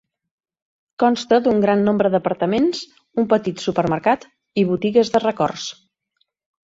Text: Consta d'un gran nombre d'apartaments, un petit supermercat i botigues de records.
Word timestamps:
Consta 1.03 1.37
d'un 1.47 1.59
gran 1.65 1.83
nombre 1.89 2.11
d'apartaments, 2.15 2.81
un 3.25 3.29
petit 3.35 3.61
supermercat 3.67 4.27
i 4.63 4.67
botigues 4.71 5.13
de 5.17 5.23
records. 5.29 5.69